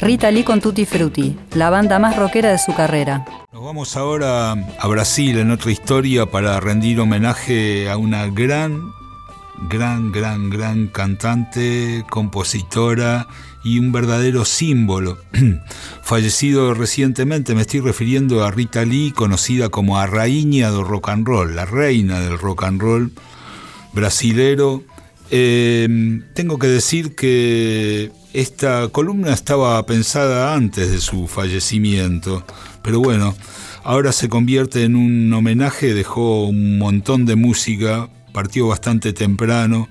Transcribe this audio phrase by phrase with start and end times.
[0.00, 3.26] Rita Lee con Tutti Frutti, la banda más rockera de su carrera.
[3.52, 8.92] Nos vamos ahora a Brasil en otra historia para rendir homenaje a una gran,
[9.68, 13.28] gran, gran, gran cantante, compositora
[13.62, 15.18] y un verdadero símbolo.
[16.02, 21.26] Fallecido recientemente, me estoy refiriendo a Rita Lee, conocida como a Rainha del Rock and
[21.26, 23.12] Roll, la reina del rock and roll
[23.92, 24.82] brasilero.
[25.30, 32.44] Em, tengo que decir que esta columna estaba pensada antes de su fallecimiento,
[32.82, 33.34] pero bueno,
[33.82, 39.88] ahora se convierte en un homenaje, dejó un montón de música, partió bastante temprano,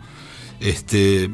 [0.60, 1.30] este,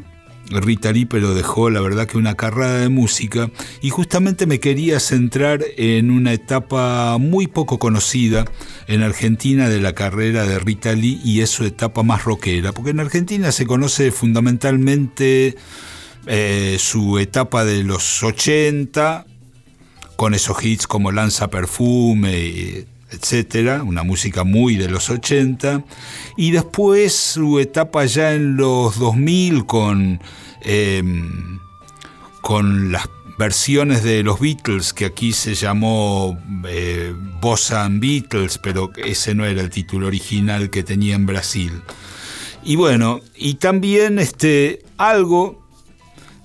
[0.50, 3.50] Rita Lee, pero dejó la verdad que una carrera de música.
[3.82, 8.46] Y justamente me quería centrar en una etapa muy poco conocida
[8.88, 12.92] en Argentina de la carrera de Rita Lee y es su etapa más rockera, porque
[12.92, 15.56] en Argentina se conoce fundamentalmente
[16.28, 19.26] eh, su etapa de los 80
[20.16, 25.84] con esos hits como Lanza Perfume, etcétera, una música muy de los 80,
[26.38, 30.22] y después su etapa ya en los 2000 con,
[30.62, 31.60] em,
[32.42, 39.36] con las versiones de los Beatles, que aquí se llamó eh, Bossa Beatles, pero ese
[39.36, 41.82] no era el título original que tenía en Brasil.
[42.64, 45.65] Y bueno, y también este, algo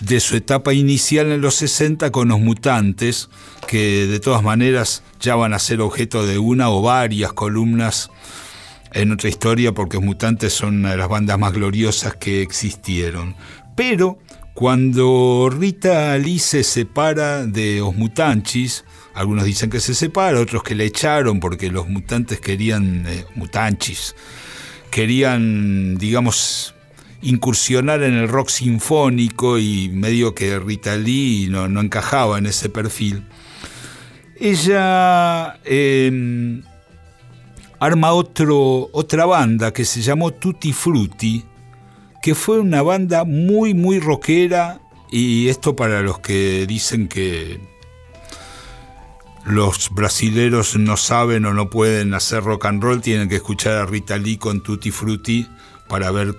[0.01, 3.29] de su etapa inicial en los 60 con los mutantes,
[3.67, 8.11] que de todas maneras ya van a ser objeto de una o varias columnas
[8.93, 13.37] en otra historia, porque los mutantes son una de las bandas más gloriosas que existieron.
[13.77, 14.19] Pero
[14.55, 18.85] cuando Rita Lee se separa de los mutanchis,
[19.15, 24.15] algunos dicen que se separa, otros que le echaron porque los mutantes querían, eh, mutanchis,
[24.91, 26.75] querían, digamos,
[27.23, 33.25] incursionar en el rock sinfónico y medio que Rita Lee no, encajaba en ese perfil.
[34.37, 36.63] Ella em,
[37.79, 41.45] arma otro, otra banda que se llamó Tutti Frutti,
[42.23, 44.81] que fue una banda muy, muy rockera,
[45.11, 47.61] y esto para los que dicen que
[49.45, 53.87] los brasileros no saben o no pueden hacer rock and roll, tienen que escuchar a
[53.87, 55.47] Rita Lee con Tutti Frutti
[55.89, 56.35] para ver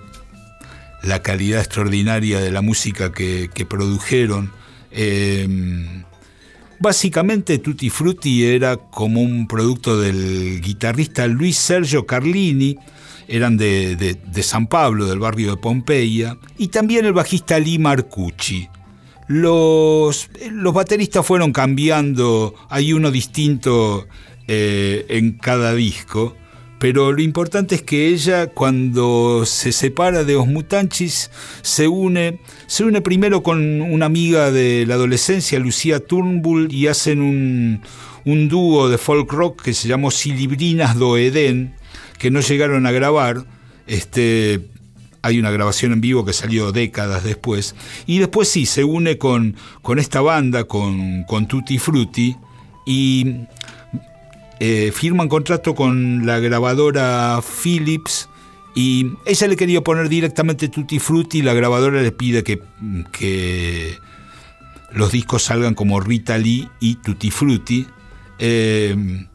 [1.04, 4.52] la calidad extraordinaria de la música que, produjeron.
[4.92, 6.04] Em,
[6.80, 12.78] básicamente Tutti Frutti era como un producto del guitarrista Luis Sergio Carlini,
[13.28, 18.68] eran de, San Pablo, del barrio de Pompeya, y también el bajista Lee Marcucci.
[19.28, 24.08] Los, los bateristas fueron cambiando, hay uno distinto
[24.48, 26.36] eh, en cada disco,
[26.82, 31.30] pero lo importante es que ella cuando se separa de Osmutanchis
[31.62, 37.22] se une, se une primero con una amiga de la adolescencia, Lucía Turnbull, y hacen
[37.22, 41.76] un, dúo de folk rock que se llamó Silibrinas do Edén,
[42.18, 43.46] que no llegaron a grabar.
[43.86, 44.62] Este,
[45.22, 47.76] hay una grabación en vivo que salió décadas después.
[48.08, 52.36] Y después sí, se une con, con esta banda, con, con Tutti Frutti,
[52.88, 53.46] y
[54.64, 58.30] eh, firman contrato con la grabadora Philips
[58.76, 62.62] y ella le quería poner directamente Tutti Frutti y la grabadora le pide que,
[63.12, 63.98] que
[64.92, 67.88] los discos salgan como Rita Lee y Tutti Frutti.
[68.38, 69.26] Eh,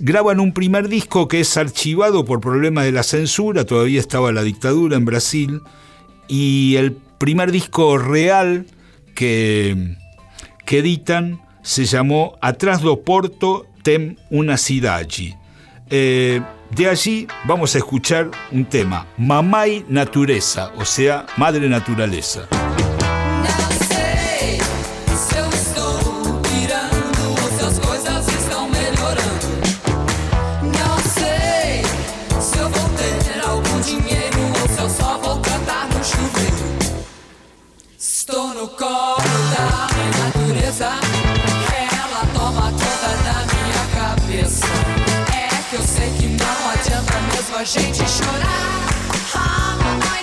[0.00, 4.42] graban un primer disco que es archivado por problemas de la censura, todavía estaba la
[4.42, 5.60] dictadura en Brasil,
[6.26, 8.64] y el primer disco real
[9.14, 9.94] que,
[10.64, 15.36] que editan se llamó Atrás do Porto tem una cidade.
[15.90, 22.59] Eh, de allí vamos a escuchar un tema, Mamai Natureza, o sea, Madre Naturaleza.
[47.60, 48.80] A gente chorar.
[49.34, 50.19] A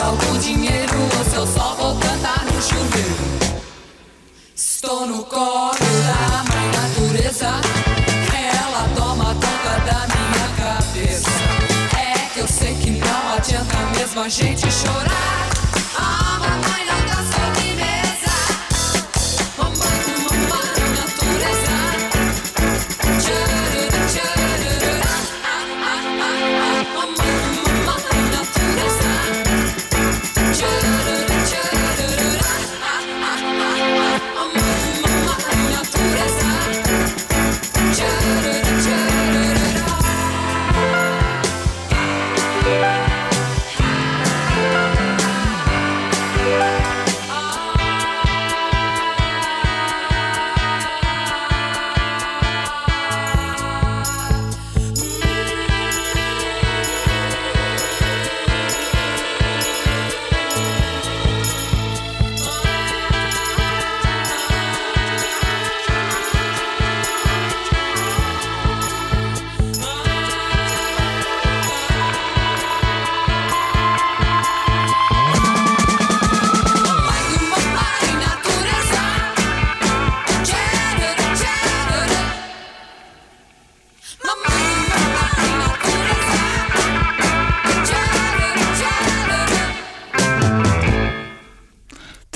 [0.00, 3.60] algum dinheiro ou se eu só vou cantar no chuveiro.
[4.54, 7.48] Estou no colo da mãe natureza,
[8.32, 11.30] ela toma conta da minha cabeça.
[11.98, 15.49] É que eu sei que não adianta mesmo a gente chorar.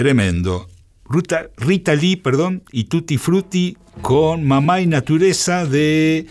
[0.05, 0.69] Tremendo.
[1.07, 6.27] Ruta- Rita Lee, perdón, y Tutti Frutti con Mamá y Natureza de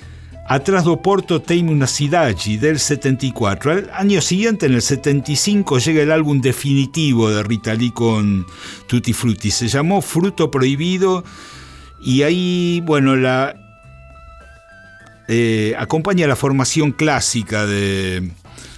[0.48, 3.72] Atrás do Porto Teime una cidade del 74.
[3.72, 8.46] Al año siguiente, en el 75, llega el álbum definitivo de Rita Lee con
[8.86, 9.50] Tutti Frutti.
[9.50, 11.24] Se llamó Fruto Prohibido
[12.00, 13.56] y ahí, bueno, la,
[15.28, 18.30] eh, acompaña la formación clásica de,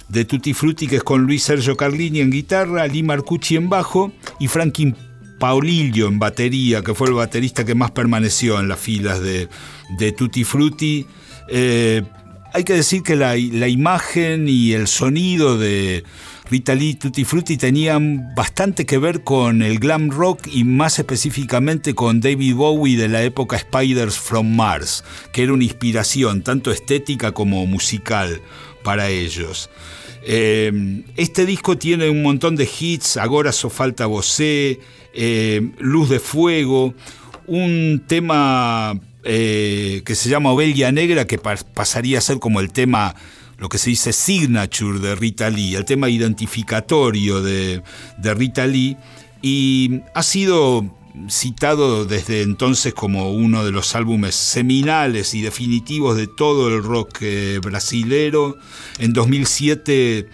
[0.08, 4.12] de Tutti Frutti, que es con Luis Sergio Carlini en guitarra, Lee Marcucci en bajo
[4.38, 4.94] y Franklin
[5.38, 9.48] Paulillo en batería, que fue el baterista que más permaneció en las filas de,
[9.98, 11.06] de Tutti Frutti.
[11.48, 12.02] Eh,
[12.52, 16.04] hay que decir que la, la imagen y el sonido de
[16.48, 21.94] Rita Lee Tutti Frutti tenían bastante que ver con el glam rock y más específicamente
[21.94, 27.32] con David Bowie de la época Spiders from Mars, que era una inspiración tanto estética
[27.32, 28.40] como musical
[28.84, 29.70] para ellos.
[30.22, 34.78] Eh, este disco tiene un montón de hits, Agora so falta vocé,
[35.14, 36.94] eh, Luz de Fuego,
[37.48, 42.70] un tema eh, que se llama Ovelia Negra, que pa- pasaría a ser como el
[42.72, 43.14] tema,
[43.58, 47.82] lo que se dice signature de Rita Lee, el tema identificatorio de,
[48.18, 48.96] de Rita Lee,
[49.42, 50.84] y ha sido
[51.28, 57.18] citado desde entonces como uno de los álbumes seminales y definitivos de todo el rock
[57.22, 58.56] eh, brasilero.
[58.98, 60.28] En 2007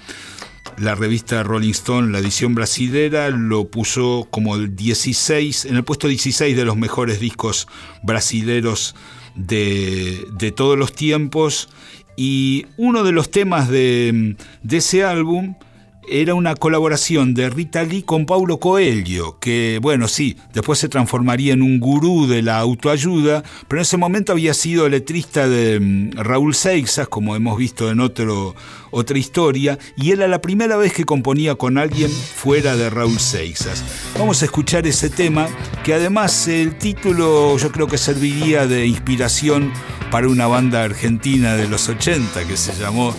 [0.79, 6.09] la revista Rolling Stone, la edición brasilera, lo puso como el 16, en el puesto
[6.09, 7.69] 16 de los mejores discos
[8.03, 8.95] brasileros
[9.35, 11.69] de, de todos los tiempos.
[12.17, 14.37] Y uno de los temas de,
[14.71, 15.55] ese álbum
[16.09, 21.53] era una colaboración de Rita Lee con Paulo Coelho, que bueno, sí, después se transformaría
[21.53, 26.13] en un gurú de la autoayuda, pero en ese momento había sido letrista de mm,
[26.17, 28.55] Raúl Seixas, como hemos visto en otro,
[28.91, 33.85] otra historia, y era la primera vez que componía con alguien fuera de Raúl Seixas.
[34.19, 35.47] Vamos a escuchar ese tema,
[35.85, 39.73] que además el título yo creo que serviría de inspiración
[40.11, 43.15] para una banda argentina de los 80 que se llamó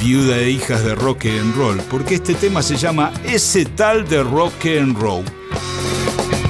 [0.00, 4.22] Viuda e Hijas de Rock and Roll, porque este tema se llama Ese tal de
[4.22, 5.24] Rock and Roll.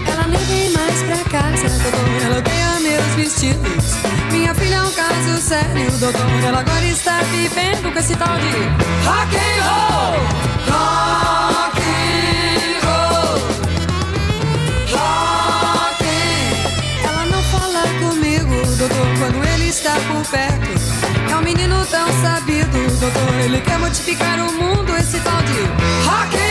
[0.06, 1.24] Tal de
[9.04, 9.89] rock and roll.
[23.00, 23.34] Doutor.
[23.44, 25.60] Ele quer modificar o mundo, esse tal de
[26.06, 26.49] rock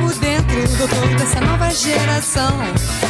[0.00, 2.58] por dentro, doutor, dessa nova geração.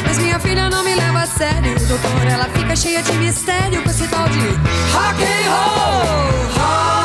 [0.06, 2.26] Mas minha filha não me leva a sério, doutor.
[2.26, 7.03] Ela fica cheia de mistério com esse tal de rock and roll, rock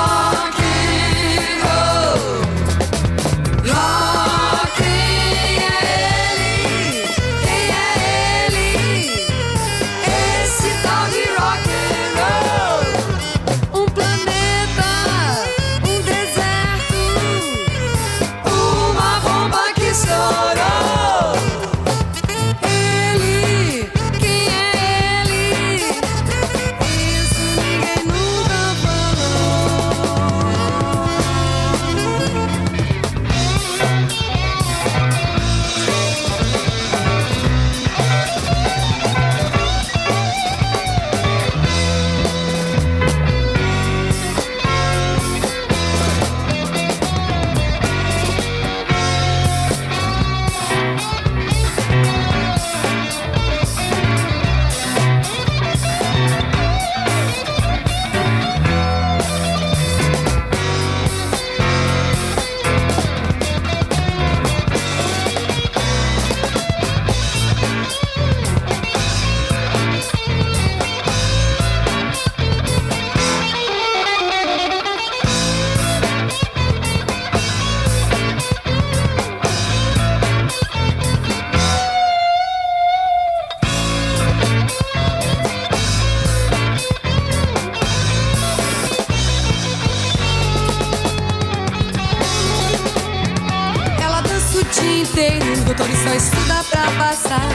[95.19, 97.49] inteiro, doutor, só estuda pra passar.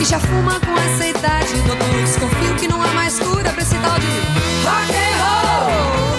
[0.00, 1.88] E já fuma com essa idade, doutor.
[2.04, 4.06] Desconfio que não há mais cura pra esse tal de
[4.62, 5.66] rock and roll.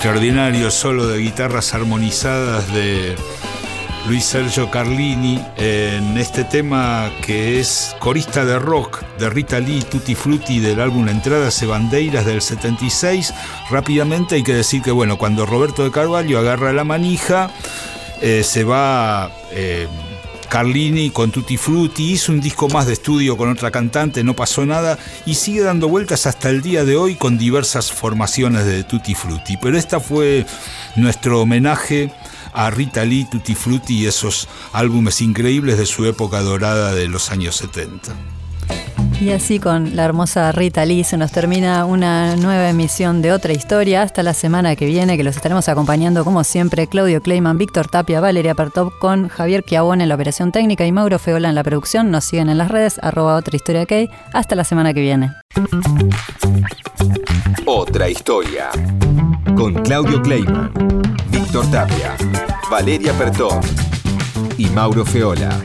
[0.00, 3.14] Extraordinario solo de guitarras armonizadas de
[4.06, 10.14] Luis Sergio Carlini en este tema que es corista de rock de Rita Lee Tutti
[10.14, 13.34] Frutti del álbum Entradas e Bandeiras del 76.
[13.68, 17.50] Rápidamente hay que decir que bueno, cuando Roberto de Carvalho agarra la manija,
[18.22, 19.86] eh, se va eh,
[20.50, 24.66] Carlini con Tutti Frutti, hizo un disco más de estudio con otra cantante, no pasó
[24.66, 29.14] nada y sigue dando vueltas hasta el día de hoy con diversas formaciones de Tutti
[29.14, 29.56] Frutti.
[29.56, 30.44] Pero esta fue
[30.96, 32.12] nuestro homenaje
[32.52, 37.30] a Rita Lee, Tutti Frutti y esos álbumes increíbles de su época dorada de los
[37.30, 38.39] años 70.
[39.20, 43.52] Y así con la hermosa Rita Lee se nos termina una nueva emisión de otra
[43.52, 44.00] historia.
[44.00, 48.20] Hasta la semana que viene, que los estaremos acompañando como siempre, Claudio Kleiman, Víctor Tapia,
[48.20, 52.10] Valeria Pertop con Javier Chiabón en la operación técnica y Mauro Feola en la producción.
[52.10, 55.32] Nos siguen en las redes, arroba otra historia que Hasta la semana que viene.
[57.66, 58.70] Otra historia.
[59.54, 60.72] Con Claudio Kleiman,
[61.30, 62.16] Víctor Tapia,
[62.70, 63.60] Valeria Pertón
[64.56, 65.60] y Mauro Feola.